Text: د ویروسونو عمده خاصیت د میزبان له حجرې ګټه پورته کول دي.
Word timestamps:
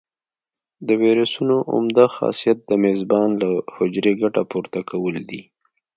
د 0.87 0.89
ویروسونو 1.01 1.55
عمده 1.73 2.05
خاصیت 2.15 2.57
د 2.65 2.71
میزبان 2.85 3.29
له 3.41 3.49
حجرې 3.75 4.13
ګټه 4.21 4.43
پورته 4.51 4.79
کول 4.89 5.15
دي. 5.29 5.41